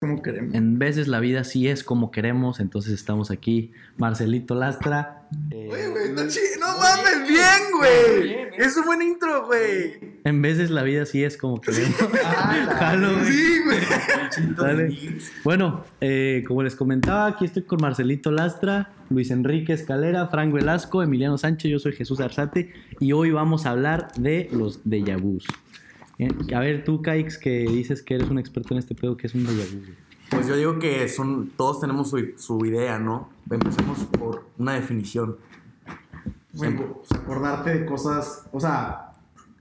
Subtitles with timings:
[0.00, 0.54] como queremos.
[0.54, 3.72] En veces la vida sí es como queremos, entonces estamos aquí.
[3.96, 5.26] Marcelito Lastra.
[5.50, 6.08] eh, Oye, güey.
[6.12, 8.48] No mames, bien, güey.
[8.56, 10.18] Es un buen intro, güey.
[10.24, 11.96] en veces la vida sí es como queremos.
[12.78, 13.26] Jalo, güey.
[13.26, 13.78] Sí, güey.
[14.56, 15.18] Dale.
[15.42, 21.02] Bueno, eh, como les comentaba, aquí estoy con Marcelito Lastra, Luis Enrique Escalera, Frank Velasco,
[21.02, 25.44] Emiliano Sánchez, yo soy Jesús Arzate y hoy vamos a hablar de los déjà vus.
[26.18, 29.26] Eh, A ver, tú, Kaix, que dices que eres un experto en este pedo, ¿qué
[29.28, 29.64] es un déjà?
[30.30, 33.30] Pues yo digo que son, todos tenemos su, su idea, ¿no?
[33.50, 35.36] Empecemos por una definición.
[36.52, 39.12] Güey, pues, acordarte de cosas, o sea,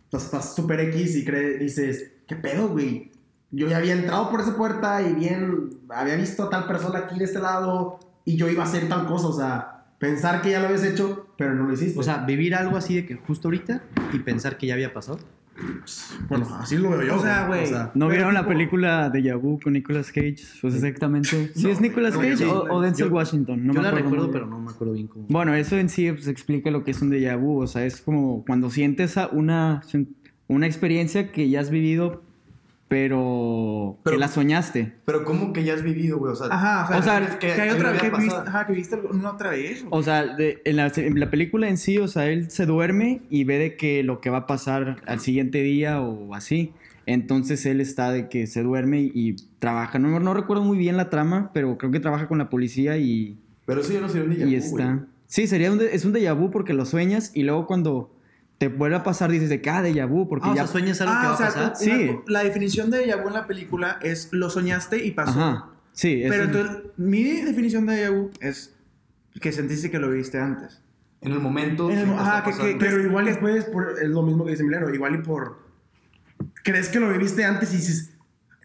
[0.05, 3.11] estás- estás súper X y cree, dices, ¿qué pedo, güey?
[3.51, 7.17] Yo ya había entrado por esa puerta y bien, había visto a tal persona aquí
[7.19, 10.59] de este lado y yo iba a hacer tal cosa, o sea, pensar que ya
[10.59, 11.97] lo habías hecho, pero no lo hiciste.
[11.99, 15.19] O sea, vivir algo así de que justo ahorita y pensar que ya había pasado.
[16.29, 17.15] Bueno, así lo veo yo.
[17.15, 17.67] O sea, güey.
[17.67, 20.37] sea, ¿No vieron la película de Yabu con Nicolas Cage?
[20.61, 21.51] Pues exactamente.
[21.55, 22.43] ¿Sí No, es Nicolas no, Cage sí.
[22.43, 23.65] o, o Denzel Yo- Washington?
[23.65, 25.25] No Yo me la acuerdo recuerdo, pero no me acuerdo bien cómo.
[25.29, 27.61] Bueno, eso en sí pues, explica lo que es un déjà vu.
[27.61, 29.81] O sea, es como cuando sientes una,
[30.47, 32.23] una experiencia que ya has vivido,
[32.87, 34.93] pero, Pero- que la soñaste.
[35.05, 36.31] Pero ¿cómo que ya has vivido, güey?
[36.33, 38.73] O sea, Ajá, o sea, O sea, que, que hay otra que viste, ajá, que
[38.73, 39.85] viste una otra vez.
[39.89, 43.21] O sea, de- en, la, en la película en sí, o sea, él se duerme
[43.29, 46.73] y ve de que lo que va a pasar al siguiente día o así.
[47.05, 49.97] Entonces él está de que se duerme y, y trabaja.
[49.99, 53.37] No, no recuerdo muy bien la trama, pero creo que trabaja con la policía y,
[53.65, 54.85] pero eso ya no sería un déjà y vu, está.
[54.93, 55.05] güey.
[55.25, 58.11] Sí, sería un, es un déjà vu porque lo sueñas y luego cuando
[58.57, 60.63] te vuelve a pasar dices de que ah, déjà vu porque Ah, o ya...
[60.63, 61.73] sea, sueñas algo que ah, va o sea, a pasar.
[61.73, 61.91] tú- Sí.
[62.09, 65.39] una- la definición de déjà vu en la película es lo soñaste y pasó.
[65.39, 66.23] Ajá, sí.
[66.23, 68.73] es Pero un- entonces, mi definición de déjà vu es
[69.39, 70.81] que sentiste que lo viste antes.
[71.21, 71.89] En el momento.
[71.91, 72.77] En el- que ajá, que- pasando.
[72.79, 75.59] pero igual después, por, es lo mismo que dice Emiliano, igual y por...
[76.63, 78.11] ¿Crees que lo viviste antes y dices,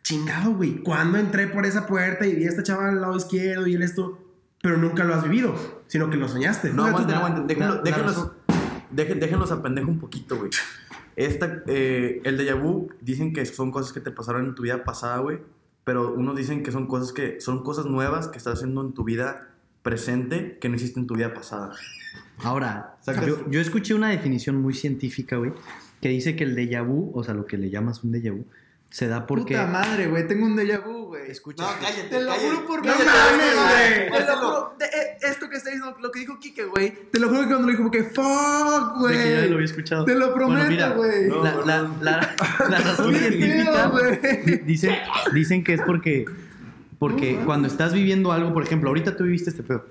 [0.03, 3.67] chingado, güey, ¿cuándo entré por esa puerta y vi a esta chava al lado izquierdo
[3.67, 4.19] y él esto?
[4.63, 5.55] Pero nunca lo has vivido,
[5.89, 6.73] sino que lo soñaste.
[6.73, 7.47] No, O la- aguanten.
[7.49, 8.33] Déjenlo- la- la déjenlos, razón-
[8.95, 10.51] dejen- déjenlos a pendejo un poquito, güey.
[11.17, 14.85] Esta, eh, el déjà vu dicen que son cosas que te pasaron en tu vida
[14.85, 15.39] pasada, güey.
[15.85, 19.05] Pero unos dicen que son cosas que son cosas nuevas que estás haciendo en tu
[19.05, 19.49] vida
[19.83, 21.73] presente que no hiciste en tu vida pasada.
[22.39, 22.97] Ahora,
[23.27, 25.53] yo, yo escuché una definición muy científica, güey,
[26.01, 28.45] que dice que el déjà vu, o sea, lo que le llamas un déjà vu,
[28.91, 29.55] se da porque...
[29.55, 31.31] Puta madre, güey, tengo un déjà vu, güey.
[31.31, 31.63] Escucha.
[31.63, 34.09] No, cállate, Te lo juro por no mames, güey.
[34.09, 34.21] güey.
[34.21, 34.77] Te lo juro.
[35.23, 37.11] esto que está diciendo, lo que dijo Kike, güey.
[37.11, 39.53] Te lo juro que cuando lo dijo, que fuck, de que ya lo güey.
[39.55, 40.05] había escuchado.
[40.05, 41.29] Te lo prometo, güey.
[41.29, 42.35] No, la, la, la,
[42.69, 44.19] la razón científica güey.
[44.65, 44.95] dicen,
[45.33, 46.25] dicen que es porque,
[46.99, 49.87] porque cuando estás viviendo algo, por ejemplo, ahorita tú viviste este pedo,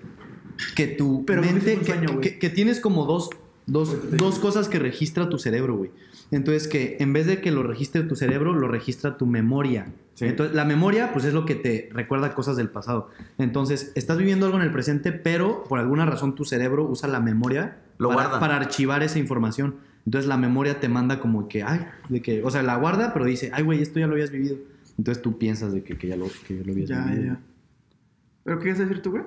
[0.76, 2.20] que tu Pero mente, güey.
[2.22, 3.30] que- que tienes como dos,
[3.66, 5.92] dos, dos cosas que registra tu cerebro, güey.
[6.32, 9.88] Entonces que en vez de que lo registre tu cerebro, lo registra tu memoria.
[10.14, 10.26] Sí.
[10.26, 13.10] Entonces la memoria, pues es lo que te recuerda cosas del pasado.
[13.38, 17.20] Entonces estás viviendo algo en el presente, pero por alguna razón tu cerebro usa la
[17.20, 18.40] memoria Lo para, guarda.
[18.40, 19.76] para archivar esa información.
[20.06, 23.26] Entonces la memoria te manda como que, ay, de que, o sea, la guarda, pero
[23.26, 24.58] dice, ay, güey, esto ya lo habías vivido.
[24.98, 27.24] Entonces tú piensas de que, que ya, lo, que ya lo habías Ya, vivido.
[27.34, 27.40] ya.
[28.44, 29.24] ¿Pero qué ibas a decir tú, güey?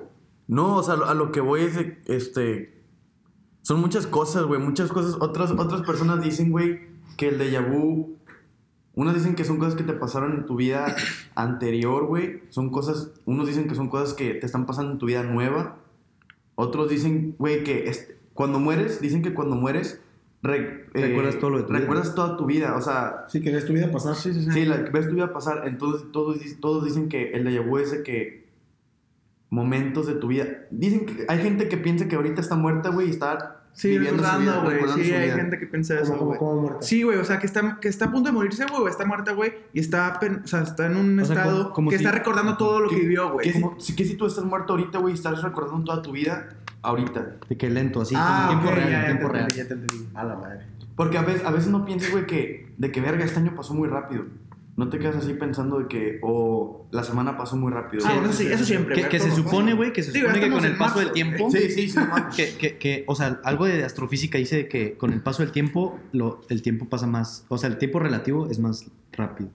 [0.47, 2.73] No, o sea, a lo que voy es de, este...
[3.65, 5.15] Son muchas cosas, güey, muchas cosas.
[5.19, 6.81] Otras, otras personas dicen, güey,
[7.17, 8.13] que el déjà vu...
[8.93, 10.95] Unos dicen que son cosas que te pasaron en tu vida
[11.33, 12.43] anterior, güey.
[12.49, 13.09] Son cosas...
[13.25, 15.77] Unos dicen que son cosas que te están pasando en tu vida nueva.
[16.53, 19.99] Otros dicen, güey, que este- cuando mueres, dicen que cuando mueres...
[20.43, 21.79] re- eh, Recuerdas todo lo de tu vida.
[21.79, 23.25] Recuerdas toda tu vida, o sea...
[23.29, 24.15] Sí, que ves tu vida pasar.
[24.15, 24.51] Sí, sí, sí.
[24.51, 25.67] Sí, la, ves tu vida pasar.
[25.67, 28.45] Entonces todos, todos dicen que el déjà vu es de que
[29.49, 30.45] momentos de tu vida.
[30.71, 34.23] Dicen que hay gente que piensa que ahorita está muerta, güey, y está Sí, viviendo
[34.23, 35.03] su vida, recordando, güey.
[35.03, 35.35] Sí, su hay vida.
[35.35, 36.81] gente que piensa eso, Como, como, muerta.
[36.81, 39.05] Sí, güey, o sea, que está, que está a punto de morirse, güey, o está
[39.05, 41.97] muerta, güey, y está, o sea, está en un O sea, estado como- como que
[41.97, 43.45] si- está recordando todo lo que ¿Qué- vivió, güey.
[43.45, 46.47] ¿Qué si, Como- si- tú estás muerto ahorita, güey, y estás recordando toda tu vida
[46.81, 47.35] ahorita?
[47.49, 49.43] De que lento, así, ah, en tiempo ok, real, ya, en ya tiempo te real.
[49.51, 50.09] entendí, ya te entendí.
[50.15, 50.65] A la madre.
[50.95, 53.73] Porque a veces, a veces no piensas, güey, que de que verga, este año pasó
[53.73, 54.23] muy rápido.
[54.77, 58.03] No te quedas así pensando de que, o la semana pasó muy rápido.
[58.05, 60.27] Ah, bueno, eso sí, eso siempre, Que, que se todo supone, güey, que se Digo,
[60.27, 61.49] supone que estamos con el paso del marzo, tiempo...
[61.51, 61.99] Sí, sí, sí.
[62.35, 65.97] Que, que, que, o sea, algo de astrofísica dice que con el paso del tiempo,
[66.11, 69.49] lo, el tiempo pasa más, o sea, el tiempo relativo es más rápido.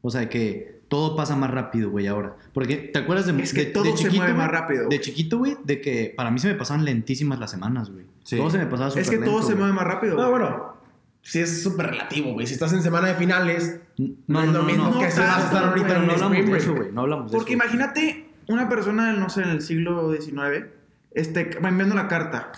[0.00, 2.36] O sea, que todo pasa más rápido, güey, ahora.
[2.52, 4.60] Porque, ¿te acuerdas de Es que de- todo de se mueve más güey?
[4.60, 8.06] rápido, De chiquito, güey, de que para mí se me pasaban lentísimas las semanas, güey.
[8.24, 8.36] Sí.
[8.38, 9.58] Todo se me pasaba súper Es que todo lento, se güey.
[9.58, 10.16] mueve más rápido.
[10.16, 10.74] No, bueno,
[11.22, 12.46] sí es súper relativo, güey.
[12.46, 14.98] Si estás en semana de finales, No, no, no, es lo no, mismo no.
[15.00, 16.62] que si vas a estar claro, ahorita Pero en no un hablamos spring de break.
[16.64, 16.92] eso, güey.
[16.92, 17.62] No hablamos de Porque eso.
[17.62, 20.66] imagínate una persona, no sé, en el siglo XIX,
[21.12, 22.52] este, va enviando la carta.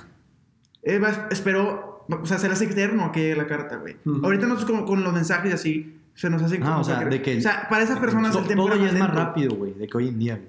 [0.82, 3.96] Eh, va- esperó, o sea, será eterno que llegue la carta, güey.
[4.04, 4.24] Ujú.
[4.24, 7.20] Ahorita nosotros con, con los mensajes así, Se nos hacen Ah, como o sea, de
[7.20, 9.72] que- O sea, para esas personas To- el tiempo todo ya es más rápido, güey,
[9.74, 10.48] de que hoy en día, güey.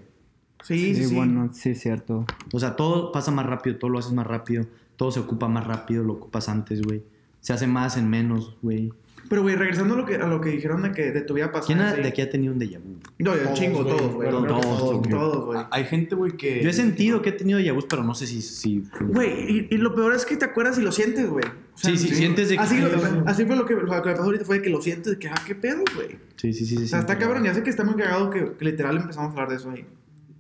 [0.64, 1.16] Sí, sí, Sí, sí.
[1.16, 2.24] bueno, sí es cierto.
[2.54, 4.66] O sea, todo pasa más rápido, todo lo haces más rápido,
[4.96, 7.02] todo se ocupa más rápido, lo ocupas antes, güey.
[7.46, 8.92] Se hace más en menos, güey.
[9.30, 11.52] Pero, güey, regresando a lo que, a lo que dijeron de que de tu vida
[11.52, 11.68] pasada.
[11.68, 12.02] ¿Quién ha- sí.
[12.02, 12.98] de aquí ha tenido un déjà vu?
[13.20, 13.96] No, yo chingo, güey.
[13.98, 14.30] todos, güey.
[14.32, 15.10] Todos, todos, güey.
[15.12, 15.60] Todos, güey.
[15.70, 16.64] Hay gente, güey, que.
[16.64, 18.42] Yo he sentido que he tenido déjà vus, pero no sé si...
[18.42, 21.46] si Güey, y, y lo peor es que te acuerdas y lo sientes, güey.
[21.46, 22.80] O Sí, sí, sientes de que- Así,
[23.28, 25.28] así fue lo que, lo que me pasó ahorita, fue que lo sientes de que,
[25.28, 26.18] ah, qué pedo, güey.
[26.38, 26.78] Sí, sí, sí.
[26.78, 27.06] sí O sea, sí.
[27.06, 29.56] está cabrón, ya sé que está muy cagado que, que literal empezamos a hablar de
[29.58, 29.86] eso ahí.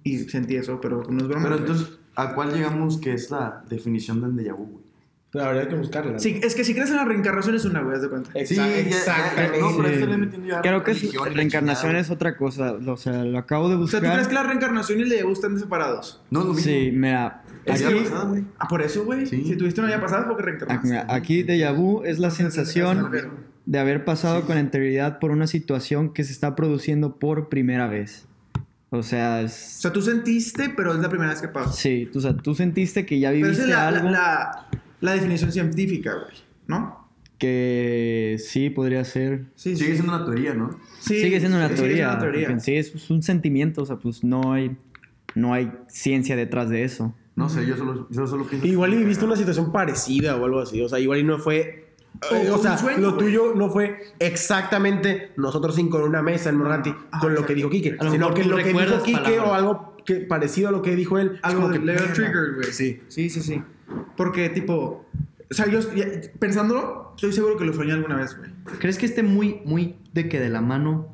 [0.03, 1.43] Y sentí eso, pero no es broma.
[1.43, 4.84] Pero entonces, ¿a cuál llegamos que es la definición del déjà vu, güey?
[5.35, 6.19] Pero habría que buscarla.
[6.19, 8.31] Sí, es que si crees en la reencarnación es una, güey, haz de cuenta.
[8.45, 9.59] Sí, exactamente.
[9.59, 9.93] no, pero Sí.
[9.95, 11.99] este le metiendo ya Creo que la reencarnación chingada.
[11.99, 12.73] es otra cosa.
[12.73, 14.01] O sea, lo acabo de O sea, buscar.
[14.03, 16.23] ¿tú crees que la reencarnación y el déjà vu están separados?
[16.29, 16.55] No, mismo.
[16.55, 17.43] Sí, mira.
[17.65, 18.43] Es Aquí, la pasada, güey.
[18.59, 19.25] Ah, por eso, güey.
[19.25, 19.43] Sí.
[19.43, 20.87] Si tuviste una vida pasada, porque aquí, reencarnaste.
[20.87, 23.11] mira, aquí déjà vu es la sensación
[23.65, 28.27] de haber pasado con anterioridad por una situación que se está produciendo por primera vez.
[28.91, 29.51] O sea, O es...
[29.53, 31.73] sea, tú sentiste, pero es la primera vez que pasa.
[31.73, 34.21] Sí, tú, o sea, tú sentiste que ya Pero viviste es la, la, algo la,
[34.71, 36.35] la definición científica, güey.
[36.67, 37.05] ¿No?
[37.37, 39.45] que sí podría ser.
[39.55, 39.95] Sí, Sigue sí.
[39.97, 40.69] siendo una teoría, ¿no?
[40.99, 41.95] Sí, sigue siendo una sí, teoría.
[41.95, 42.45] Sigue siendo una teoría.
[42.47, 44.77] porque en sí es un sentimiento, o sea, pues no hay,
[45.35, 47.13] no hay ciencia detrás de eso.
[47.35, 48.65] No sé, yo solo, yo solo pienso.
[48.65, 50.81] Igual y viviste una situación parecida o algo así.
[50.81, 51.93] O sea, igual y no fue.
[52.31, 56.49] O eh, o sea, sueño, lo tuyo no fue exactamente nosotros cinco en una mesa
[56.49, 57.97] en Morganti Ah, con o lo que dijo Quique.
[57.99, 59.49] a lo Sino que lo que dijo Quique palabras.
[59.49, 61.37] o algo que parecido a lo que dijo él.
[61.41, 61.79] Algo como de.
[61.79, 62.71] Trigger, güey.
[62.71, 63.01] Sí.
[63.09, 63.61] Sí, sí, sí.
[64.17, 65.05] Porque, tipo.
[65.49, 65.79] O sea, yo
[66.39, 68.49] pensándolo, estoy seguro que lo soñé alguna vez, güey.
[68.79, 71.07] ¿Crees que esté muy, muy de que de la mano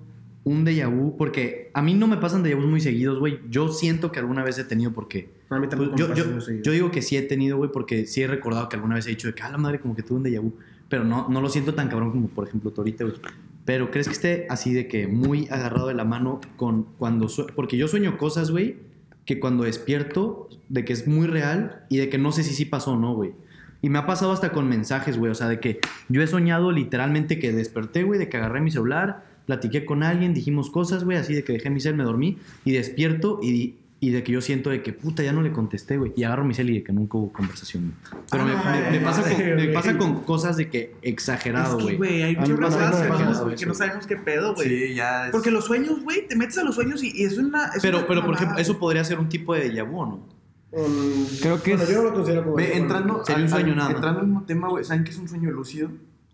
[0.46, 1.18] un déjà vu?
[1.18, 3.40] Porque a mí no me pasan déjà vus muy seguidos, güey.
[3.50, 5.30] Yo siento que alguna vez he tenido porque...
[5.50, 8.28] A mí pues, tampoco yo, me digo que sí he tenido, güey, porque sí he
[8.28, 10.24] recordado que alguna vez he dicho de que, a la madre, como que tuve un
[10.24, 10.54] déjà vu.
[10.88, 13.18] Pero no, no lo siento tan cabrón como, por ejemplo, tú ahorita, güey.
[13.66, 17.28] Pero ¿crees que esté así de que muy agarrado de la mano con cuando...
[17.28, 18.78] sue- Porque yo sueño cosas, güey,
[19.26, 22.66] que cuando despierto, de que es muy real y de que no sé si sí
[22.66, 23.34] pasó o no, güey.
[23.82, 25.32] Y me ha pasado hasta con mensajes, güey.
[25.32, 28.72] O sea, de que yo he soñado literalmente que desperté, güey, de que agarré mi
[28.72, 32.38] celular, platiqué con alguien, dijimos cosas, güey, así de que dejé mi cel, me dormí
[32.64, 35.95] y despierto y, y de que yo siento de que puta, ya no le contesté,
[35.98, 36.12] güey.
[36.15, 38.24] Y agarro mi cel y de que nunca hubo conversación, güey.
[38.31, 39.74] Pero me, Ah, me- me pasa con, me güey.
[39.74, 41.98] pasa con cosas de que exagerado, es que, güey.
[41.98, 44.68] güey, hay muchas cosas que, no- eso, que no sabemos qué pedo, güey.
[44.68, 45.31] Sí, ya es.
[45.31, 47.68] Porque los sueños, güey, te metes a los sueños y, y es una.
[47.75, 48.80] es Pero, una pero, por ejemplo, eso güey.
[48.81, 50.42] podría ser un tipo de déjà vu, ¿o ¿no?
[50.74, 52.56] Um, Creo que bueno, es- yo no lo considero como.
[52.56, 55.12] Ve, entrando, Sería un al- sueño al- nada entrando al mismo tema, güey, ¿saben qué
[55.12, 55.89] es un sueño lúcido?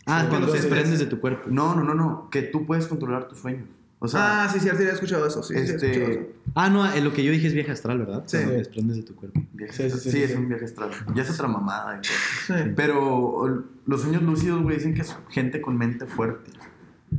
[0.06, 1.50] Ah, Sí, cuando te desprendes de tu cuerpo.
[1.52, 2.30] No, no, no, no.
[2.30, 3.68] Que tú puedes controlar tus sueños.
[4.00, 5.42] O sea, Ah, sí, cierto, ya he escuchado eso.
[5.42, 6.22] Sí, sí, he Este- escuchado eso.
[6.54, 8.24] Ah, no, eh, lo que yo dije es viaje astral, ¿verdad?
[8.28, 8.38] Sí.
[8.38, 9.42] Cuando desprendes de tu cuerpo.
[9.54, 10.02] viaje Sí, sí, astral.
[10.02, 10.90] sí, sí, sí, es un viaje astral.
[11.16, 12.00] Ya es otra mamada.
[12.76, 16.52] Pero los sueños lúcidos, güey, dicen que es gente con mente fuerte.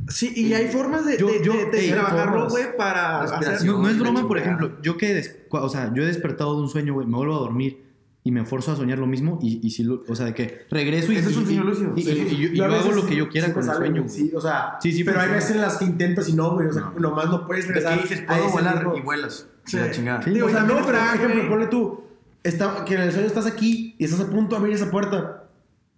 [0.07, 3.65] Sí, y hay formas de, Yo- de, yo- de- de ey, trabajarlo, güey, para hacer.
[3.65, 6.61] No, no es broma, por ejemplo, yo que, des- o sea, yo he despertado de
[6.61, 7.88] un sueño, güey, me vuelvo a dormir
[8.29, 10.65] y me forzo a soñar lo mismo y, y si lo- o sea, de que
[10.69, 11.93] regreso y, Ese es un sueño lúcido.
[11.95, 13.87] y, y- y yo, y yo a hago lo que yo quiera con el sale,
[13.87, 14.03] sueño.
[14.07, 16.67] Sí, o sea, Sí, sí, pero hay veces en las que intentas y no, güey.
[16.67, 16.99] O sea, No.
[16.99, 17.99] nomás no puedes regresar.
[18.01, 19.47] dices, a puedo ese volar y vuelas.
[19.65, 19.77] Sí.
[19.77, 20.21] La chingada.
[20.21, 20.29] Sí.
[20.29, 22.03] Digo, o sea, no, pero ejemplo, ponle tú,
[22.43, 25.45] está, que en el sueño estás aquí y estás a punto de abrir esa puerta,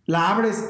[0.06, 0.64] la abres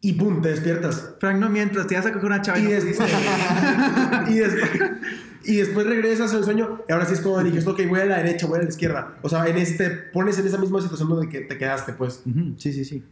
[0.00, 1.14] y pum, te despiertas.
[1.20, 2.84] Frank, no mientras te vas a coger una chava y no des-
[4.28, 4.70] y, después,
[5.46, 8.18] y después regresas al sueño y ahora sí es como dices, ok, voy a la
[8.18, 9.16] derecha, voy a la izquierda.
[9.22, 12.22] O sea, en este, pones en esa misma situación donde que te quedaste, pues.
[12.56, 13.02] Sí, sí, sí.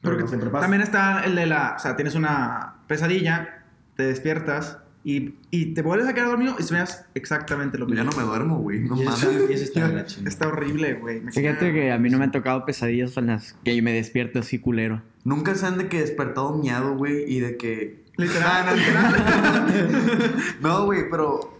[0.00, 0.62] Pero Porque no siempre pasa.
[0.62, 1.74] también está el de la.
[1.76, 3.64] O sea, tienes una pesadilla,
[3.96, 8.10] te despiertas y, y te vuelves a quedar dormido y sueñas exactamente lo Ya mismo.
[8.10, 8.80] no me duermo, güey.
[8.80, 9.22] No mames.
[10.26, 11.20] está horrible, güey.
[11.30, 14.58] Fíjate que a mí no me han tocado pesadillas en las que me despierto así
[14.58, 15.02] culero.
[15.24, 18.02] Nunca se han de que despertado miado, güey, y de que.
[18.16, 20.34] Literal, Ah, literal.
[20.60, 21.51] No, güey, pero.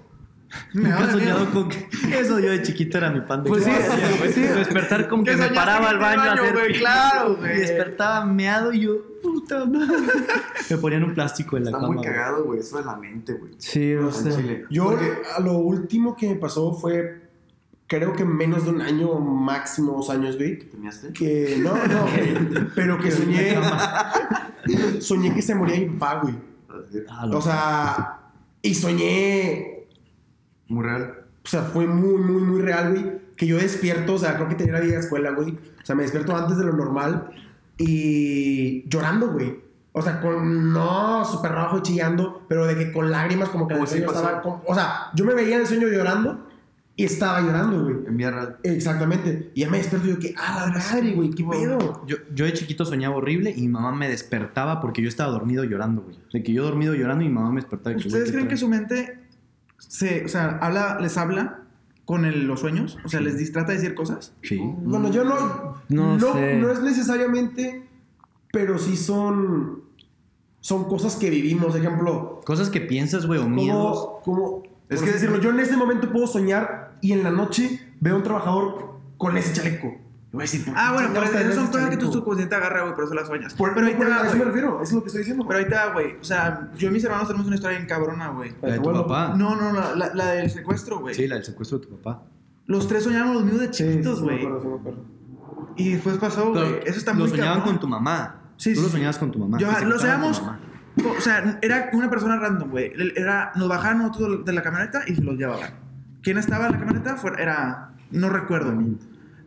[0.75, 1.89] Me Nunca he soñado con que...
[2.19, 4.19] Eso yo de chiquito era mi pan de Pues sí, cada día, güey.
[4.19, 4.41] pues sí.
[4.59, 6.79] Despertar con que, me paraba que al te baño a baño, hacer güey, pipí.
[6.81, 7.57] claro, güey.
[7.57, 8.93] Y despertaba meado y yo,
[9.23, 9.97] puta madre.
[10.71, 11.89] Me ponían un plástico en la Está cama.
[11.89, 12.09] muy güey.
[12.09, 12.61] cagado, güey.
[12.61, 13.53] Eso de la mente, güey.
[13.59, 14.33] Sí, o sea.
[14.71, 17.21] Yo, Porque- a lo último que me pasó fue,
[17.87, 20.59] creo que menos de un año, máximo dos años, güey.
[20.59, 21.13] ¿Teníaste?
[21.13, 22.35] Que, no, no, güey,
[22.75, 23.57] pero que soñé,
[25.01, 26.35] soñé que se moría mi papá, güey.
[27.09, 28.19] Ah, O sea,
[28.63, 29.82] y soñé,
[30.73, 31.15] Muy real.
[31.45, 33.23] o sea, fue muy, muy, muy real, güey.
[33.37, 35.51] Que yo despierto, o sea, creo que tenía la vida de escuela, güey.
[35.51, 37.31] O sea, me despierto antes de lo normal
[37.77, 39.61] y llorando, güey.
[39.93, 43.75] O sea, con, no, súper rojo y chillando, pero de que con lágrimas como que
[43.75, 43.97] el pasó.
[43.97, 46.49] estaba, o sea, yo me veía en el sueño llorando
[46.97, 47.97] y estaba llorando, güey.
[48.07, 48.57] En vida real.
[48.63, 49.51] Exactamente.
[49.55, 52.07] Y ya me despierto y yo que, ah, la madre, güey, qué pedo.
[52.07, 55.65] Yo, yo de chiquito soñaba horrible y mi mamá me despertaba porque yo estaba dormido
[55.65, 56.19] llorando, güey.
[56.33, 57.95] De que yo dormido llorando y mi mamá me despertaba.
[57.95, 59.22] y ¿Ustedes creen ¿qué que su mente
[59.89, 61.61] se, o sea, habla, les habla
[62.05, 62.99] con el- los sueños?
[63.05, 64.33] O sea, les dis- trata de decir cosas.
[64.43, 64.59] Sí.
[64.63, 65.77] Bueno, yo no.
[65.89, 66.57] No No, sé.
[66.57, 67.87] no es necesariamente,
[68.53, 69.83] pero sí son.
[70.61, 71.75] Son cosas que vivimos.
[71.75, 74.21] Ejemplo, Cosas que piensas, güey, o miedos.
[74.25, 74.63] como.
[74.89, 78.17] Es que decirlo, yo en este momento puedo soñar y en la noche veo a
[78.19, 79.95] un trabajador con ese chaleco.
[80.33, 82.83] Voy a decir, ¿por qué Ah, bueno, pero esas son cosas que tu subconsciente agarra,
[82.83, 83.53] güey, por eso las sueñas.
[83.55, 85.45] Por, pero ahí te va, eso me refiero, eso es lo que estoy diciendo.
[85.47, 86.17] Pero ahí te va, güey.
[86.21, 88.55] O sea, yo y mis hermanos tenemos una historia bien cabrona, güey.
[88.63, 89.35] La de tu Bueno, papá.
[89.37, 91.15] No, no, la, la, la del secuestro, güey.
[91.15, 92.23] Sí, la del secuestro de tu papá.
[92.67, 94.39] Los tres soñábamos los mismos de chiquitos, güey.
[94.39, 95.05] acuerdo, sí, me acuerdo.
[95.77, 96.81] y después pasó, güey.
[96.87, 97.69] Eso está lo muy soñaban cabrón.
[97.75, 98.37] con tu mamá.
[98.57, 98.93] Sí, Tú sí, lo sí.
[98.93, 99.59] soñabas con tu mamá.
[99.59, 100.43] Yo, lo soñamos.
[101.19, 102.93] O sea, era una persona random, güey.
[103.17, 105.71] Era, nos bajaban nosotros de la camioneta y se los llevaban.
[106.23, 107.17] ¿Quién estaba en la camioneta?
[107.17, 107.91] Fue- era.
[108.11, 108.75] No recuerdo.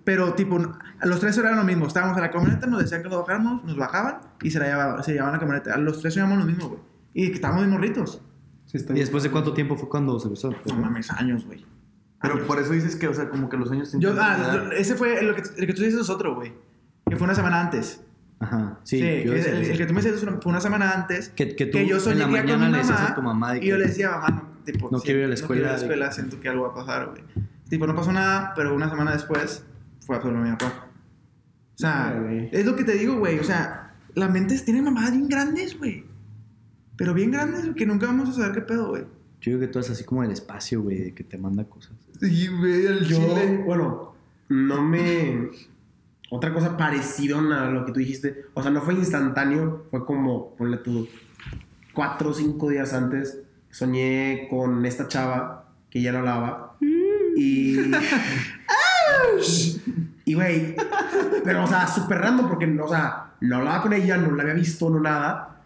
[0.05, 0.57] Pero, tipo,
[0.99, 1.87] a los tres eran lo mismo.
[1.87, 5.03] Estábamos en la camioneta, nos decían que nos bajáramos, nos bajaban y se la llevaban,
[5.03, 5.73] se llevaban la camioneta.
[5.73, 6.79] A los tres soñamos lo mismo, güey.
[7.13, 8.21] Y estábamos de morritos.
[8.65, 9.03] Sí, está ¿Y bien.
[9.05, 10.51] después de cuánto tiempo fue cuando se besó?
[10.67, 11.65] No mames, años, güey.
[12.21, 12.47] Pero Años.
[12.47, 15.35] por eso dices que, o sea, como que los te Yo, ah, ese fue el
[15.35, 16.53] que, el que tú dices es otro, güey.
[17.09, 18.01] Que fue una semana antes.
[18.39, 18.79] Ajá.
[18.83, 19.49] Sí, Sí, yo el, eso.
[19.49, 21.29] el que tú me una- fue una semana antes.
[21.29, 22.99] que, que tú que yo soñé en la que iba con mañana mi le decías
[22.99, 25.25] mamá, a tu mamá de Y yo le decía, mamá, no, tipo, No quiero ir
[25.25, 27.07] a la No quiero ir a la escuela, escuela, siento que algo va a pasar,
[27.09, 27.23] güey.
[27.69, 29.65] Tipo, no pasó nada, pero una semana después
[30.05, 30.87] fue a hacerlo mi papá.
[31.75, 33.39] O sea, Ah, es lo que te digo, güey.
[33.39, 36.05] O sea, las mentes tienen mamadas bien grandes, güey.
[36.95, 39.03] Pero bien grandes, que nunca vamos a saber qué pedo, güey.
[39.41, 41.91] Yo digo que tú es así como el espacio, güey, de que te manda cosas.
[42.19, 43.61] Sí, güey, el Yo, chile.
[43.65, 44.15] bueno,
[44.49, 45.49] no me.
[46.31, 48.45] Otra cosa parecida a lo que tú dijiste.
[48.53, 49.85] O sea, no fue instantáneo.
[49.91, 51.07] Fue como, ponle tú,
[51.93, 53.39] cuatro o cinco días antes.
[53.69, 56.77] Soñé con esta chava que ya no hablaba.
[57.35, 57.75] Y.
[60.25, 60.75] y, güey.
[61.43, 64.55] Pero, o sea, súper random porque, o sea, no hablaba con ella, no la había
[64.55, 65.61] visto, no nada.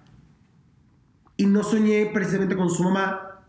[1.37, 3.41] Y no soñé precisamente con su mamá,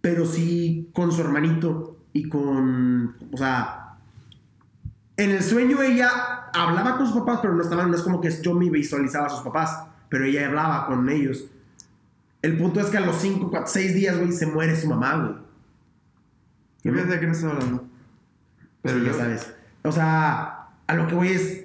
[0.00, 3.96] pero sí con su hermanito y con, o sea,
[5.16, 8.30] en el sueño ella hablaba con sus papás, pero no estaban, no es como que
[8.30, 11.44] yo me visualizaba a sus papás, pero ella hablaba con ellos.
[12.40, 15.16] El punto es que a los 5, 4, 6 días, güey, se muere su mamá,
[15.16, 15.34] güey.
[16.82, 17.87] ¿Qué piensas de qué me estás hablando?
[18.92, 19.54] Pero Sí, ya yo- sabes.
[19.84, 21.64] O sea, a lo que voy es,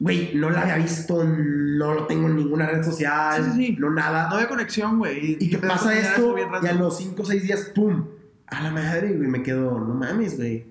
[0.00, 3.76] güey, no la había visto, no lo tengo en ninguna red social, Sí, sí, sí.
[3.78, 4.28] no nada.
[4.28, 5.36] No había conexión, güey.
[5.40, 8.06] y que te pasa esto y a los 5 o 6 días, ¡pum!
[8.48, 10.66] A la madre, güey, me quedo, no mames, güey.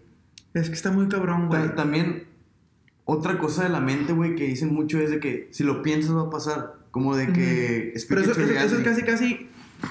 [0.54, 1.62] Es que está muy cabrón, güey.
[1.70, 2.24] Ta- También,
[3.04, 6.16] otra cosa de la mente, güey, que dicen mucho es de que si lo piensas
[6.16, 6.76] va a pasar.
[6.92, 7.94] Como de que...
[8.08, 9.50] Pero eso, speak it to eso- eso es casi, casi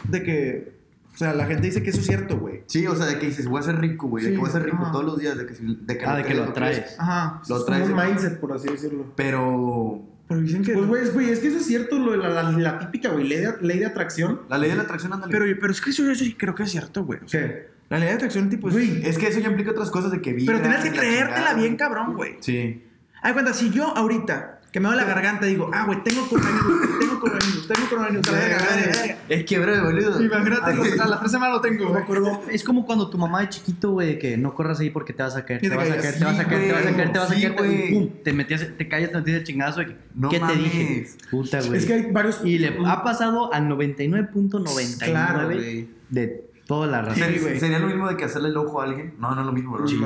[0.09, 0.73] de que.
[1.15, 2.63] O sea, la gente dice que eso es cierto, güey.
[2.67, 4.25] Sí, o sea, de que dices, voy a ser rico, güey.
[4.25, 4.91] de que voy a ser rico ajá.
[4.93, 5.37] todos los días.
[5.39, 6.97] De que, si- de que Ah, de que lo traes.
[6.99, 7.41] Ajá.
[7.49, 9.07] Lo es traes como un mindset, por así decirlo.
[9.17, 10.03] Pero...
[10.27, 10.73] Pero dicen que.
[10.73, 13.29] Pues, güey, es, güey, es que eso es cierto, lo la, la- la típica, güey,
[13.29, 14.41] ley de, ley de atracción.
[14.49, 15.31] La ley de la atracción, ándale.
[15.31, 17.21] pero, pero es que eso yo sí creo que es cierto, güey.
[17.25, 17.69] O sea, ¿Qué?
[17.91, 18.69] la ley de atracción, tipo.
[18.69, 20.99] es- Güey, Es que eso ya implica otras cosas de que vibras pero tienes que
[20.99, 22.39] creértela bien, cabrón, güey.
[22.41, 22.83] Sí.
[23.23, 26.99] Hay cuenta, si yo ahorita que me doy la garganta digo, ah, güey, tengo coronavirus,
[26.99, 29.19] tengo coronavirus, tengo coronavirus, a la verga, a verga, a verga.
[29.29, 30.21] Es que, bro, boludo.
[30.21, 32.43] Imagínate, a las tres semanas lo tengo, me acuerdo.
[32.51, 35.37] Es como cuando tu mamá de chiquito, güey, que no corras ahí porque te vas
[35.37, 36.97] a caer, Y te te vas a caer, te vas a caer, te vas a
[36.97, 37.89] caer, te vas a caer, güey.
[37.89, 40.59] y pum, te metías, te callas, te metías el chingazo que, No ¿qué te mames.
[40.65, 41.07] dije?
[41.31, 41.79] Puta, güey.
[41.79, 42.41] Es que hay varios.
[42.45, 47.15] Y le ha pasado al 99.99 Claro, de toda la.
[47.15, 47.59] Ser- güey.
[47.61, 49.15] ¿Sería lo mismo de que hacerle el ojo a alguien?
[49.19, 49.79] No, no es lo mismo.
[49.79, 49.99] No, Sí.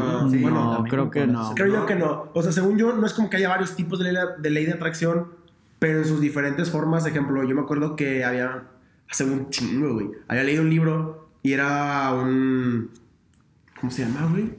[0.45, 1.55] no, creo que no.
[1.55, 2.29] Creo yo que no.
[2.35, 4.51] O sea, según yo, no es como que haya varios tipos de ley de, de
[4.51, 5.29] ley de atracción,
[5.79, 7.07] pero en sus diferentes formas.
[7.07, 8.65] Ejemplo, yo me acuerdo que había,
[9.11, 12.91] hace un chingo, güey, había leído un libro y era un.
[13.81, 14.51] ¿Cómo se llama, güey?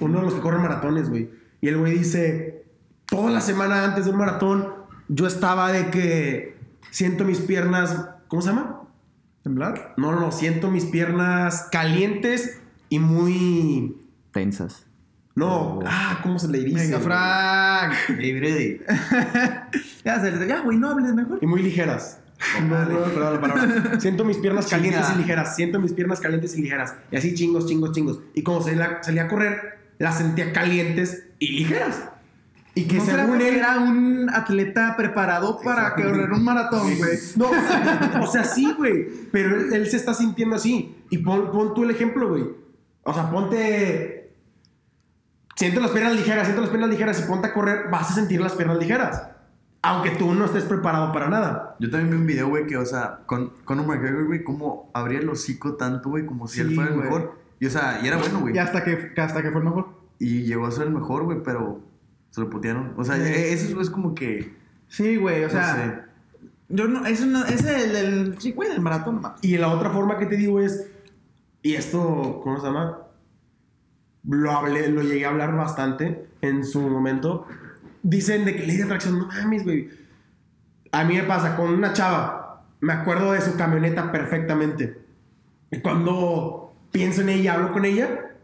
[0.00, 1.30] Uno de los que corren maratones, güey.
[1.60, 2.64] Y el güey dice:
[3.06, 4.68] Toda la semana antes de un maratón,
[5.08, 6.56] yo estaba de que
[6.90, 8.08] siento mis piernas.
[8.28, 8.80] ¿Cómo se llama?
[9.50, 9.94] ¿Temblar?
[9.96, 13.96] No, no, no, siento mis piernas calientes y muy.
[14.32, 14.86] Tensas.
[15.36, 16.90] No, ah, ¿cómo se le dice?
[16.90, 16.98] Venga?
[16.98, 17.92] Frank.
[18.18, 18.80] Hey, Brady.
[20.04, 21.38] Ya, se- ya, güey, no hables mejor.
[21.40, 22.18] Y muy ligeras.
[22.68, 24.00] No, no, perdón la palabra.
[24.00, 25.14] Siento mis piernas calientes Chinga.
[25.14, 25.54] y ligeras.
[25.54, 26.96] Siento mis piernas calientes y ligeras.
[27.12, 28.18] Y así chingos, chingos, chingos.
[28.34, 32.02] Y como salía, salía a correr, las sentía calientes y ligeras.
[32.76, 33.56] Y que no según él.
[33.56, 37.18] era un atleta preparado para correr un maratón, güey.
[37.36, 37.50] No,
[38.22, 39.08] o sea, sí, güey.
[39.32, 40.94] Pero él, él se está sintiendo así.
[41.08, 42.44] Y pon, pon tú el ejemplo, güey.
[43.02, 44.34] O sea, ponte.
[45.54, 48.42] Siento las piernas ligeras, siento las piernas ligeras y ponte a correr, vas a sentir
[48.42, 49.22] las piernas ligeras.
[49.80, 51.76] Aunque tú no estés preparado para nada.
[51.80, 55.20] Yo también vi un video, güey, que, o sea, con Conor McGregor, güey, cómo abría
[55.20, 57.38] el hocico tanto, güey, como si él fuera el mejor.
[57.58, 58.54] Y o sea, y era bueno, güey.
[58.54, 59.88] Y hasta que, hasta que fue el mejor.
[60.18, 61.80] Y llegó a ser el mejor, güey, pero
[62.36, 62.92] se lo putearon.
[62.98, 63.22] O sea, Sí.
[63.22, 64.54] e- eso es como que.
[64.88, 65.74] Sí, güey, o no sea.
[65.74, 65.92] sé.
[66.68, 69.36] Yo no, eso no, ese el, el, sí, güey, del maratón, ma.
[69.40, 70.86] Y la otra forma que te digo es,
[71.62, 72.98] y esto, ¿cómo se llama?
[74.28, 77.46] Lo hablé, lo llegué a hablar bastante en su momento.
[78.02, 79.88] Dicen de que ley de atracción, no mames, güey.
[80.92, 84.98] A mí me pasa con una chava, me acuerdo de su camioneta perfectamente.
[85.70, 88.35] Y cuando pienso en ella, hablo con ella,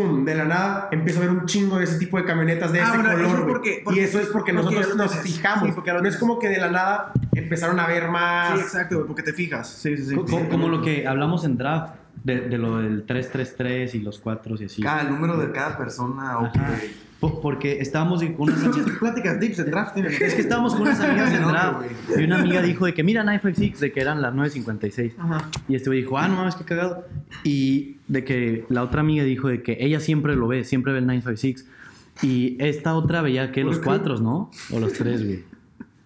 [0.00, 2.80] pum, de la nada empiezo a ver un chingo de ese tipo de camionetas de
[2.80, 3.30] Ah, ese bueno, eso color.
[3.30, 3.52] es güey.
[3.54, 5.66] porque- porque- y eso es porque, porque nosotros nos fijamos.
[5.68, 8.54] Sí, porque no es como que de la nada empezaron a ver más.
[8.58, 9.68] Sí, exacto, porque te fijas.
[9.68, 10.14] Sí, sí, sí.
[10.14, 11.94] Co- co- Como, lo que hablamos en draft,
[12.24, 14.82] de, de lo del 333 y los 4 y así.
[14.82, 16.38] Cada el número de cada persona.
[16.38, 16.76] O Ajá.
[16.80, 18.96] que- Po- Porque estábamos con unas amigas.
[19.00, 19.94] Pláticas tips en draft.
[19.94, 20.08] tiene.
[20.08, 21.80] Es que estábamos con unas amigas en draft.
[22.16, 25.14] Y una amiga dijo de que mira 956, de que eran las 9.56.
[25.18, 25.48] Ajá.
[25.68, 27.04] Y este güey dijo, ah, no mames, qué cagado.
[27.42, 31.00] Y de que la otra amiga dijo de que ella siempre lo ve, siempre ve
[31.00, 31.66] el 956.
[32.22, 34.50] Y esta otra veía que los cuatros, ¿no?
[34.72, 35.42] O los tres, güey.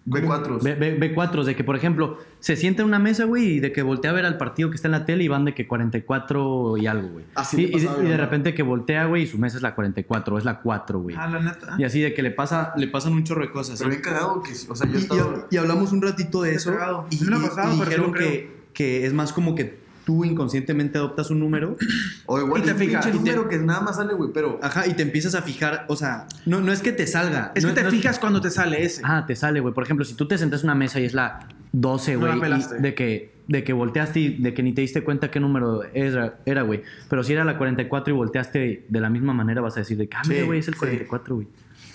[0.05, 0.61] B4.
[0.61, 3.71] B, B, B4, de que, por ejemplo, se sienta en una mesa, güey, y de
[3.71, 5.65] que voltea a ver al partido que está en la tele y van de que
[5.65, 7.25] 44 y algo, güey.
[7.35, 9.57] Así me y, y de- pasaba, y de repente que voltea, güey, y su mesa
[9.57, 11.15] es la 44, es la 4, güey.
[11.17, 11.75] Ah, la neta.
[11.77, 13.79] Y así de que le pasa, le pasan un chorro de cosas.
[13.79, 13.97] Pero ¿sí?
[13.97, 15.47] bien cagado que, o sea, yo Y, y- estaba.
[15.49, 16.71] y hablamos un ratito de eso.
[16.71, 17.07] cagado.
[17.09, 20.25] Y, me ha y- pasado, y pero dijeron que, que es más como que tú
[20.25, 21.75] inconscientemente adoptas un número.
[22.25, 24.59] O igual Y te un fijas, te- número que nada más sale, güey, pero.
[24.61, 25.85] Ajá, y te empiezas a fijar.
[25.89, 27.51] O sea, no, no es que te salga.
[27.55, 29.01] Es no que te no fijas cuando te sale ese.
[29.03, 29.73] Ah, te sale, güey.
[29.73, 32.61] Por ejemplo, si tú te sentas en una mesa y es la 12, No güey.
[32.79, 36.39] de que, de que volteaste y de que ni te diste cuenta qué número era,
[36.45, 36.83] era, güey.
[37.09, 40.07] Pero si era la 44 y volteaste de la misma manera, vas a decir de
[40.07, 40.79] que, ah, Sí, güey, es el sí.
[40.79, 41.47] 44, güey.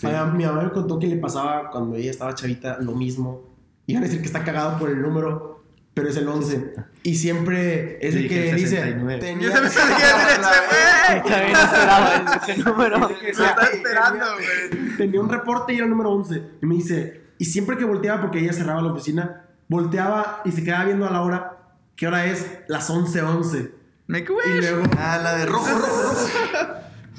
[0.02, 3.42] Mi mamá- Mi mamá me contó que le pasaba cuando ella estaba chavita lo mismo.
[3.86, 5.57] Iban a decir que está cagado por el número,
[5.98, 6.74] pero es el 11.
[7.02, 9.18] Y siempre es Yo el que el dice, 69.
[9.20, 9.50] tenía...
[9.56, 13.08] Se me salió ese, Está bien esperaba ese número.
[13.08, 14.96] que tenía- esperando, güey.
[14.96, 16.42] Tenía un reporte y era el número 11.
[16.62, 20.62] Y me dice, y siempre que volteaba, porque ella cerraba la oficina, volteaba y se
[20.64, 21.56] quedaba viendo a la hora,
[21.96, 22.46] ¿qué hora es?
[22.68, 23.70] Las 11:11.
[24.06, 24.60] Make Y wish.
[24.70, 24.82] luego...
[24.98, 26.26] Ah, la de rojo, rojo, rojo.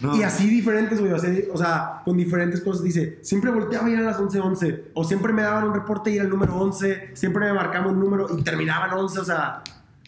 [0.02, 0.16] No.
[0.16, 1.12] Y así diferentes, güey.
[1.12, 2.84] O sea, o sea, con diferentes cosas.
[2.84, 4.84] Dice, siempre volteaba y eran las 11:11.
[4.94, 7.12] O siempre me daban un reporte y era el número 11.
[7.14, 9.20] Siempre me marcaban un número y terminaban 11.
[9.20, 9.62] O sea,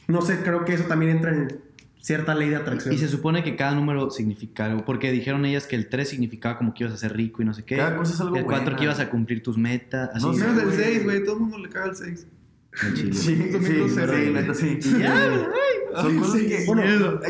[0.08, 1.60] no sé, creo que eso también entra en
[2.00, 2.94] cierta ley de atracción.
[2.94, 4.86] Y se supone que cada número significa algo.
[4.86, 7.54] Porque dijeron ellas que el 3 significaba como que ibas a ser rico y no
[7.54, 7.78] sé qué.
[7.78, 8.78] Cada cosa es algo El 4 buena.
[8.78, 10.10] que ibas a cumplir tus metas.
[10.14, 10.26] Así.
[10.26, 10.78] No Menos del güey.
[10.78, 11.24] 6, güey.
[11.24, 12.28] Todo el mundo le caga el 6.
[12.94, 13.14] Chile.
[13.14, 14.34] Sí, sí, sí, sí, güey.
[14.34, 14.80] neta, sí.
[14.82, 16.64] Son cosas que.
[16.68, 16.84] Bueno,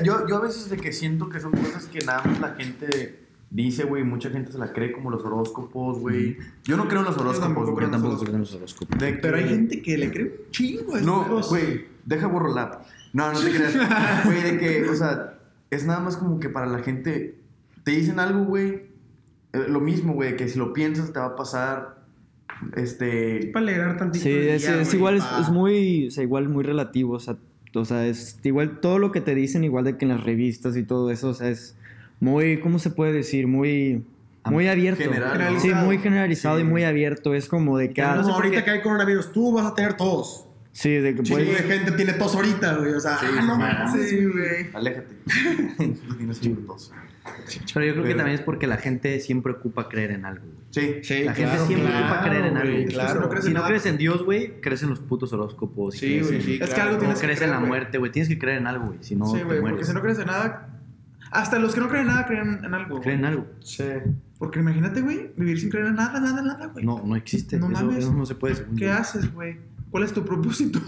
[0.04, 3.19] yo, yo a veces de que siento que son cosas que nada más la gente
[3.49, 4.04] dice, güey.
[4.04, 6.38] Mucha gente se la cree como los horóscopos, güey.
[6.63, 7.86] Yo no creo en los horóscopos, güey.
[7.86, 8.99] Yo tampoco creo en los horóscopos.
[8.99, 12.84] De que- Pero hay gente que le cree un chingo a No, güey, deja borrolar.
[13.13, 13.73] No, no te creas.
[14.25, 17.36] Güey, de que, o sea, es nada más como que para la gente.
[17.84, 18.84] Te dicen algo, güey.
[19.54, 22.01] eh, lo mismo, güey, que si lo piensas te va a pasar.
[22.76, 23.50] Este.
[23.54, 24.24] Para alegrar tantito.
[24.24, 27.13] Sí, el es, día, es güey, igual, es, es muy, o sea, igual muy relativo,
[27.15, 27.38] o sea,
[27.74, 30.76] o sea, es igual todo lo que te dicen, igual de que en las revistas
[30.78, 31.76] y todo eso, o sea, es
[32.19, 33.47] muy, ¿cómo se puede decir?
[33.47, 34.04] Muy,
[34.45, 35.04] muy abierto.
[35.04, 35.60] General.
[35.60, 36.63] Sí, muy generalizado Sí.
[36.63, 38.02] y muy abierto, es como de que...
[38.02, 40.47] Es ah, ahorita que hay coronavirus, tú vas a tener tos.
[40.73, 41.62] Sí, de que Chingo de puedes...
[41.65, 42.93] gente tiene tos ahorita, güey.
[42.93, 44.10] O sea, Sí, ah, no sí, mames.
[44.10, 44.69] Sí, güey.
[44.73, 45.15] Aléjate.
[46.07, 46.93] Tú tienes chingotos.
[47.73, 50.45] Pero yo creo que también es porque la gente siempre ocupa creer en algo.
[50.45, 50.57] güey.
[50.71, 50.99] Sí.
[51.03, 52.71] Sí, La gente claro, siempre claro, ocupa creer en algo.
[52.73, 52.86] güey.
[52.88, 53.13] Claro.
[53.13, 53.67] Si no crees Si en no nada.
[53.69, 55.95] crees en Dios, güey, crees en los putos horóscopos.
[55.95, 57.69] Sí, crees güey, sí, Es que algo tienes que crees en la creer, güey.
[57.79, 58.12] muerte, güey.
[58.12, 58.99] Tienes que creer en algo, güey.
[59.01, 60.67] Si no, Sí, te güey, porque si no crees en nada.
[61.31, 62.99] Hasta los que no creen en nada creen en algo.
[63.01, 63.47] Creen en algo.
[63.60, 63.84] Sí.
[64.39, 66.84] Porque imagínate, güey, vivir sin creer en nada, nada, nada, güey.
[66.86, 67.57] No, no existe.
[67.60, 67.97] No eso, mames.
[68.05, 68.93] eso no se puede, según ¿Qué yo.
[68.93, 69.57] haces, güey?
[69.91, 70.80] ¿Cuál es tu propósito?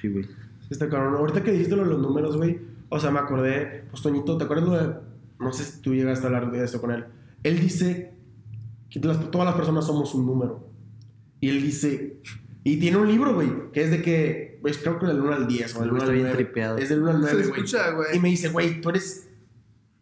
[0.00, 0.24] Sí, güey.
[0.24, 1.14] Sí, está cabrón.
[1.16, 2.60] Ahorita que dijiste lo de los números, güey.
[2.88, 3.84] O sea, me acordé.
[3.90, 4.94] Pues Toñito, ¿te acuerdas lo de.?
[5.40, 7.04] No sé si tú llegaste a hablar de eso con él.
[7.42, 8.12] Él dice
[8.90, 10.68] que las- todas las personas somos un número.
[11.40, 12.20] Y él dice.
[12.64, 14.58] Y tiene un libro, güey, que es de que.
[14.62, 16.36] Pues creo que del 1 al 10 o del Güey, 1 está al bien 9.
[16.44, 16.78] tripeado.
[16.78, 17.50] Es del 1 al 9, Se güey.
[17.60, 18.16] escucha, güey.
[18.16, 19.28] Y me dice, güey, tú eres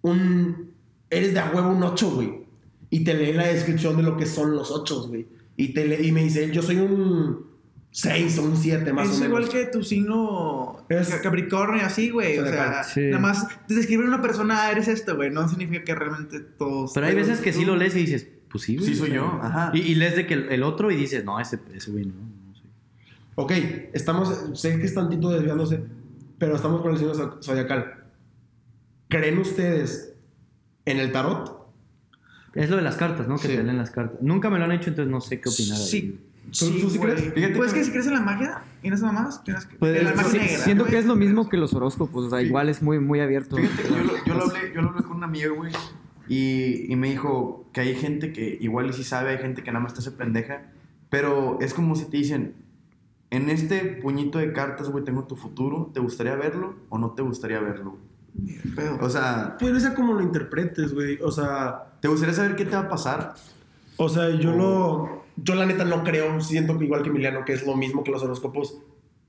[0.03, 0.71] un.
[1.09, 2.41] Eres de a huevo un 8, güey.
[2.91, 5.27] Y te lee la descripción de lo que son los 8, güey.
[5.57, 7.50] Y, te lee- y me dice, yo soy un
[7.93, 9.29] 6 o un 7 más es o menos.
[9.29, 12.39] igual que tu signo Es- Ca- Capricornio así, güey.
[12.39, 13.01] O sea, Sí.
[13.03, 15.31] nada más describir a una persona, "Ah, eres esto, güey.
[15.31, 16.93] No significa que realmente todos.
[16.95, 18.87] Pero hay veces que sí lo lees y dices, pues sí, güey.
[18.89, 19.41] Sí, soy o sea, yo.
[19.43, 19.71] Ajá.
[19.75, 22.15] Y, y lees de que el, el otro y dices, no, ese, ese güey no.
[22.15, 22.63] no sé.
[23.35, 23.53] Ok,
[23.93, 25.83] estamos, sé que es tantito desviándose,
[26.39, 28.05] pero estamos con el signo zo- zodiacal.
[29.09, 30.15] ¿Creen ustedes
[30.85, 31.59] en el tarot?
[32.55, 33.37] Es lo de las cartas, ¿no?
[33.37, 33.57] Que Sí.
[33.57, 34.21] te leen las cartas.
[34.23, 35.79] Nunca me lo han hecho, entonces no sé qué opinar.
[35.79, 36.21] ahí,
[36.53, 36.67] Sí.
[36.67, 37.33] Sí, tú sí crees?
[37.33, 39.77] Fíjate Pues que- que si crees en la magia y en esas mamás, tienes que.
[39.77, 40.59] Pues, en la magia sí, negra.
[40.65, 40.93] siento güey.
[40.93, 43.57] que es lo mismo que los horóscopos, o sea, igual es muy, muy abierto.
[43.57, 45.73] Fíjate que yo lo, yo lo hablé, yo lo hablé con un amigo, güey.
[46.29, 49.71] Y, y me dijo que hay gente que igual y sí sabe, hay gente que
[49.73, 50.63] nada más te hace pendeja.
[51.09, 52.55] Pero es como si te dicen,
[53.31, 55.91] en este puñito de cartas, güey, tengo tu futuro.
[55.93, 57.99] ¿Te gustaría verlo o no te gustaría verlo?
[58.77, 58.97] Pedo.
[59.01, 61.19] O sea, Puede ser como lo interpretes, güey.
[61.21, 63.35] O sea, ¿te gustaría saber qué te va a pasar?
[63.97, 65.20] o sea, yo lo.
[65.37, 66.41] Yo la neta no creo.
[66.41, 68.81] Siento que igual que Emiliano, que es lo mismo que los horóscopos.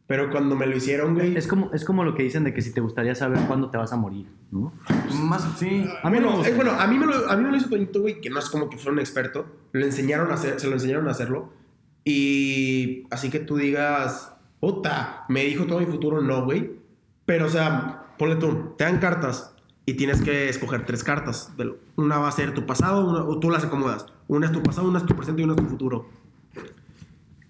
[0.08, 1.38] Pero cuando me lo hicieron, güey.
[1.38, 3.78] Es como, es como lo que dicen de que si te gustaría saber cuándo te
[3.78, 4.74] vas a morir, ¿no?
[5.14, 5.86] Más, sí.
[6.04, 7.70] A mí no bueno, eh, bueno, a mí me lo, a mí me lo hizo
[7.70, 9.46] Toñito, güey, que no es como que fuera un experto.
[9.72, 11.54] Le enseñaron a hacer, se lo enseñaron a hacerlo.
[12.04, 16.72] Y así que tú digas, puta, me dijo todo mi futuro, no, güey.
[17.26, 19.56] Pero, o sea, ponle tú, te dan cartas
[19.92, 21.52] y tienes que escoger tres cartas.
[21.98, 24.06] Una va a ser tu pasado, una, o tú las acomodas.
[24.30, 26.08] Una es tu pasado, una es tu presente y una es tu futuro.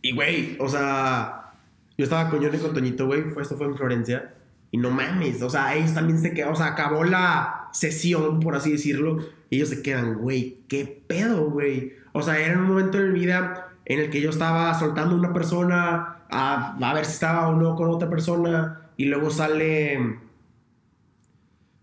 [0.02, 1.54] Y, güey, o sea,
[2.00, 4.34] yo estaba con Johnny con Toñito, güey, esto fue en Florencia.
[4.72, 8.56] Y no mames, o sea, ellos también se quedaron, o sea, acabó la sesión, por
[8.56, 9.20] así decirlo,
[9.52, 11.94] y ellos se quedan, güey, qué pedo, güey.
[12.14, 15.20] O sea, era un momento en mi vida en el que yo estaba soltando a
[15.20, 20.20] una persona a, a ver si estaba o no con otra persona, y luego sale.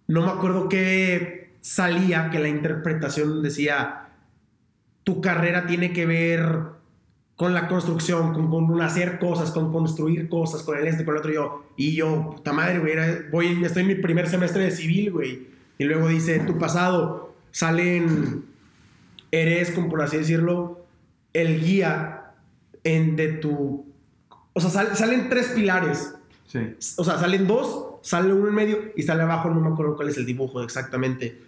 [0.09, 4.09] No me acuerdo qué salía, que la interpretación decía:
[5.05, 6.77] tu carrera tiene que ver
[7.37, 11.21] con la construcción, con, con hacer cosas, con construir cosas, con el este, con el
[11.21, 11.31] otro.
[11.31, 12.95] Y yo, y yo puta madre, güey,
[13.31, 15.47] voy, estoy en mi primer semestre de civil, güey.
[15.79, 18.45] Y luego dice, tu pasado, salen,
[19.31, 20.85] eres, como por así decirlo,
[21.33, 22.33] el guía
[22.83, 23.87] en, de tu...
[24.55, 26.15] O sea, sal- salen tres pilares.
[26.49, 26.75] Sí.
[26.97, 30.09] O sea, salen dos, sale uno en medio y sale abajo, no me acuerdo cuál
[30.09, 31.41] es el dibujo exactamente.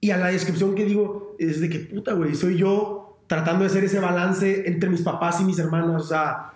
[0.00, 3.66] Y a la descripción que digo es de que puta, güey, soy yo tratando de
[3.70, 6.02] hacer ese balance entre mis papás y mis hermanas.
[6.02, 6.52] O sea,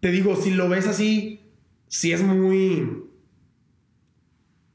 [0.00, 1.40] te digo, si lo ves así,
[1.88, 3.04] si es muy.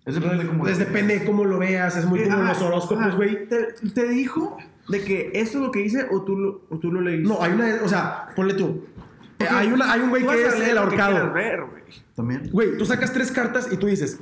[0.06, 2.54] Es depende de cómo lo- depende de cómo lo veas, es muy Eh, como ajá,
[2.54, 3.48] los horóscopos, güey.
[3.48, 4.58] ¿Te, te dijo
[4.88, 7.28] de que esto es lo que hice o tú lo, o tú lo leíste?
[7.28, 8.86] No, hay una, o sea, ponle tú.
[9.39, 11.34] Eh, hay, una, hay un güey que a es el ahorcado.
[11.34, 11.84] ver, güey.
[12.15, 12.49] También.
[12.52, 14.19] Güey, tú sacas tres cartas y tú dices,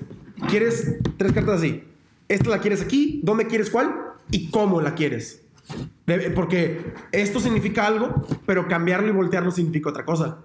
[0.49, 1.83] ¿quieres tres cartas así?
[2.27, 3.21] ¿Esta la quieres aquí?
[3.23, 3.95] ¿Dónde quieres cuál?
[4.29, 5.41] ¿Y cómo la quieres?
[6.05, 10.39] De- porque esto significa algo, pero cambiarlo y voltearlo significa otra cosa.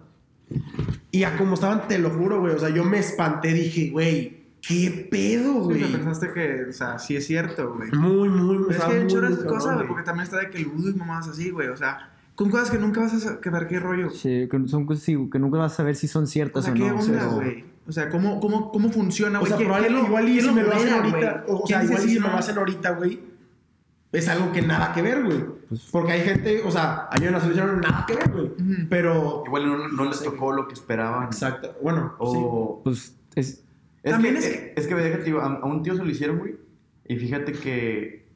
[1.11, 2.55] Y a como estaban, te lo juro, güey.
[2.55, 5.83] O sea, yo me espanté, dije, güey, ¿qué pedo, Sí, güey?
[5.85, 7.91] sea, pensaste que, o sea, sí es cierto, güey.
[7.93, 9.89] Muy, muy, Pero es estaba que muy, muy de cabrón, güey, güey.
[9.89, 11.69] porque también está de que el vudú y mamás así, güey.
[11.69, 14.11] O sea, con cosas que nunca vas a sa- que ver qué rollo.
[14.11, 16.73] Sí, que son cosas sí, que nunca vas a saber si son O ciertas sea,
[16.73, 16.97] o, ¿qué no.
[16.99, 17.65] onda, pero- güey?
[17.87, 19.49] O sea, ¿cómo, cómo, cómo funciona, O güey?
[19.49, 22.21] sea, ¿Quién- probablemente igual y si me lo hacen ahorita, o sea, ¿Quién igual si
[22.21, 23.21] me lo hacen ahorita, güey,
[24.13, 25.45] es algo que nada que ver, güey.
[25.91, 28.51] Porque hay gente, o sea, a mí en la solución nada que ver, güey.
[28.89, 31.25] Pero, Igual no, no les tocó lo que esperaban.
[31.25, 32.25] exacto, bueno, sí.
[32.39, 32.81] O...
[32.85, 33.65] Pues es,
[34.03, 36.11] Es También que, es es, es que, déjate, digo, a, a un tío se lo
[36.11, 36.57] hicieron, güey.
[37.09, 38.27] Y fíjate que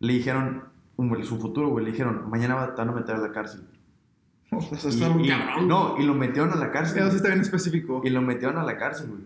[0.00, 0.64] le dijeron,
[0.96, 3.62] güey, su futuro, güey, le dijeron, mañana va- te van a meter a la cárcel.
[4.72, 5.68] Eso Y- está muy y- cabrón.
[5.68, 6.98] No, y lo metieron a la cárcel.
[6.98, 8.00] Eso sí está bien específico.
[8.04, 9.20] Y lo metieron a la cárcel, güey.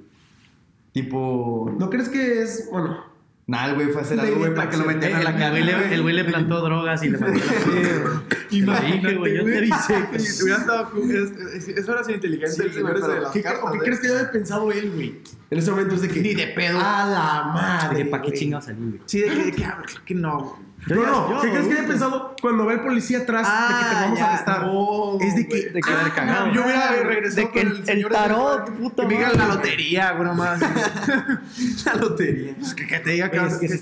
[0.92, 1.74] Tipo.
[1.78, 3.04] ¿No crees que es, bueno,
[3.46, 5.62] Nada, güey, fue a hacer algo, güey, para que lo metieran a la El güey,
[5.66, 5.88] cárcel.
[5.88, 10.18] le, el güey le plantó drogas y le mandó la Imagínate, güey, yo te avisé.
[10.18, 12.62] Sí, hubiera estado- es- es- Eso era sin inteligencia.
[12.64, 13.80] Sí, el señor ese de las ¿qué, cartas, o qué ¿eh?
[13.84, 15.20] crees que debe haber pensado él, güey?
[15.50, 16.20] En ese momento es de que.
[16.20, 16.78] Ni de pedo.
[16.78, 18.04] A la madre.
[18.06, 19.00] ¿Para qué chingados salí, güey?
[19.06, 20.58] Sí, de que, de que, ah, que no.
[20.86, 23.74] Yo No, no, yo- ¿qué crees que haya pensado cuando ve el policía atrás de
[23.74, 24.62] que te vamos ya, a arrestar?
[24.66, 25.70] no, es de que.
[25.70, 26.52] De que haber cagado.
[26.54, 30.12] Yo hubiera regresado De que el- el señor tarot, ese, puta Que me la lotería,
[30.12, 30.60] güey, nomás.
[31.84, 32.54] La lotería.
[32.58, 33.74] Pues que, que te diga que, Es que que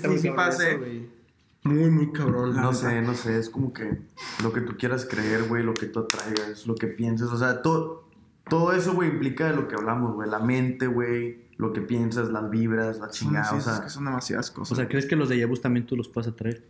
[1.63, 1.89] muy.
[1.89, 2.55] Muy, cabrón.
[2.55, 3.99] la No sé, no sé, es como que
[4.43, 7.61] lo que tú quieras creer, güey, lo que tú atraigas, lo que pienses, o sea,
[7.61, 8.07] todo,
[8.49, 12.29] todo eso, güey, implica de lo que hablamos, güey, la mente, güey, lo que piensas,
[12.29, 14.71] las vibras, la chingada, sí, o es sea, que son demasiadas cosas.
[14.71, 16.65] O sea, ¿crees que los de Yabus también tú los puedes atraer?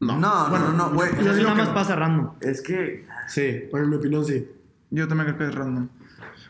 [0.00, 1.74] no, no, no, no, güey, O sea, eso nada más no.
[1.74, 2.30] pasa random.
[2.40, 4.46] es que, Sí, bueno, en mi opinión, sí.
[4.90, 5.88] yo también creo que es random.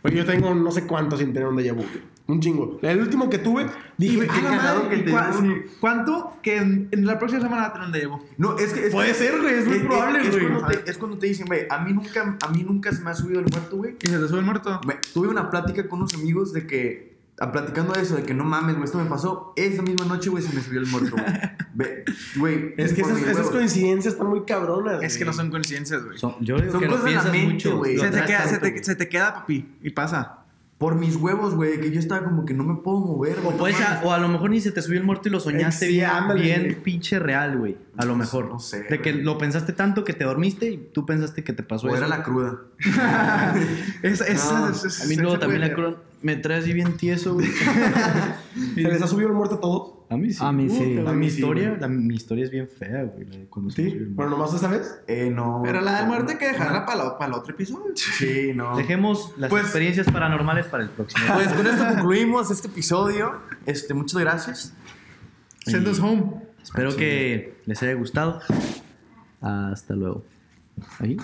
[0.03, 1.83] Oye, yo tengo no sé cuánto sin tener un déjà vu.
[1.83, 2.14] güey.
[2.27, 2.79] Un chingo.
[2.81, 3.67] El último que tuve,
[3.99, 4.97] dije, "Ah, qué cagado madre".
[4.97, 6.39] que te te ¿Cuánto?
[6.43, 8.19] Que en, en la próxima semana un déjà vu.
[8.39, 10.49] no, es que, es Puede que- ser, güey, es muy probable, es güey.
[10.49, 13.11] cuando te- Es cuando te dicen, güey, a mí nunca, a mí nunca se me
[13.11, 14.81] ha subido el muerto, güey, Y se te sube el muerto.
[14.87, 18.33] Me- tuve una plática con unos amigos de que, a, platicando de eso, de que
[18.33, 21.11] no mames, güey, esto me pasó esa misma noche, güey, se me subió el muerto,
[21.17, 21.27] güey.
[21.75, 22.05] Ve-
[22.37, 25.03] Güey, Es que esas, esas coincidencias están muy cabronas.
[25.03, 25.27] Es que güey.
[25.27, 26.17] no son coincidencias, güey.
[26.17, 27.77] Son- yo digo Son que lo cosas de la mente, mucho.
[27.77, 27.97] güey.
[27.97, 28.17] lo Se te,
[28.49, 28.85] se, te, güey.
[28.85, 30.39] se te queda, papi, y pasa.
[30.79, 33.77] Por mis huevos, güey, que yo estaba como que no me puedo mover, O, mames.
[34.03, 36.13] o a lo mejor ni se te subió el muerto y lo soñaste Sí, bien,
[36.35, 37.77] bien pinche real, güey.
[37.97, 38.49] A lo mejor.
[38.49, 41.63] no sé, De que lo pensaste tanto que te dormiste y tú pensaste que te
[41.63, 41.99] pasó O eso.
[41.99, 42.59] era la cruda.
[44.03, 46.97] Esa, esa, No, esa- esa- A mí luego también la cruz me trae así bien
[46.97, 47.47] tieso, güey.
[48.75, 49.94] ¿Se les ha subido el muerto a todos?
[50.11, 50.39] A mí sí.
[50.45, 50.97] A mí sí.
[50.99, 53.25] Puta, A mi sí, historia, la- mi historia es bien fea, güey.
[53.25, 54.07] de Sí.
[54.17, 55.01] Pero nomás esta vez.
[55.07, 55.63] Eh, no.
[55.65, 57.93] Pero la del muerte hay que dejarla para, para el otro episodio.
[57.97, 58.77] Sí, no.
[58.77, 61.25] Dejemos las Pues- experiencias paranormales para el próximo.
[61.35, 63.41] Pues con esto concluimos este episodio.
[63.67, 64.75] Este, muchas gracias.
[65.65, 66.43] Send us home.
[66.63, 68.41] Espero que les haya gustado.
[69.41, 70.25] Hasta luego.
[70.99, 71.17] Ahí.